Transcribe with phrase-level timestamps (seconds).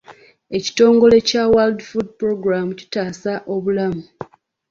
[0.57, 4.03] Ekitongole kya World Food Programme kitaasa obulamu.